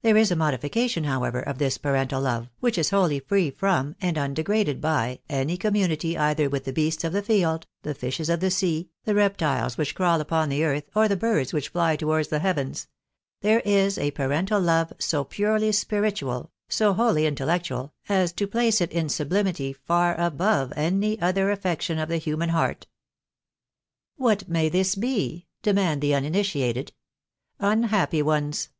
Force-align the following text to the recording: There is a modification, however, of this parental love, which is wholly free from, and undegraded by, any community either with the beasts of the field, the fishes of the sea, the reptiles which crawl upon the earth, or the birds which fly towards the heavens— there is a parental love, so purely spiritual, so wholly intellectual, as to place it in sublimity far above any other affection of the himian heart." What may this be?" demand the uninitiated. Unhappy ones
There 0.00 0.16
is 0.16 0.30
a 0.30 0.36
modification, 0.36 1.04
however, 1.04 1.38
of 1.38 1.58
this 1.58 1.76
parental 1.76 2.22
love, 2.22 2.48
which 2.60 2.78
is 2.78 2.88
wholly 2.88 3.20
free 3.20 3.50
from, 3.50 3.94
and 4.00 4.16
undegraded 4.16 4.80
by, 4.80 5.18
any 5.28 5.58
community 5.58 6.16
either 6.16 6.48
with 6.48 6.64
the 6.64 6.72
beasts 6.72 7.04
of 7.04 7.12
the 7.12 7.20
field, 7.20 7.66
the 7.82 7.92
fishes 7.94 8.30
of 8.30 8.40
the 8.40 8.50
sea, 8.50 8.88
the 9.04 9.14
reptiles 9.14 9.76
which 9.76 9.94
crawl 9.94 10.18
upon 10.22 10.48
the 10.48 10.64
earth, 10.64 10.84
or 10.96 11.08
the 11.08 11.14
birds 11.14 11.52
which 11.52 11.68
fly 11.68 11.94
towards 11.96 12.28
the 12.28 12.38
heavens— 12.38 12.88
there 13.42 13.60
is 13.66 13.98
a 13.98 14.12
parental 14.12 14.58
love, 14.62 14.94
so 14.98 15.24
purely 15.24 15.72
spiritual, 15.72 16.50
so 16.70 16.94
wholly 16.94 17.26
intellectual, 17.26 17.92
as 18.08 18.32
to 18.32 18.46
place 18.46 18.80
it 18.80 18.90
in 18.92 19.10
sublimity 19.10 19.74
far 19.74 20.18
above 20.18 20.72
any 20.74 21.20
other 21.20 21.50
affection 21.50 21.98
of 21.98 22.08
the 22.08 22.18
himian 22.18 22.48
heart." 22.48 22.86
What 24.16 24.48
may 24.48 24.70
this 24.70 24.94
be?" 24.94 25.44
demand 25.62 26.00
the 26.00 26.14
uninitiated. 26.14 26.92
Unhappy 27.58 28.22
ones 28.22 28.70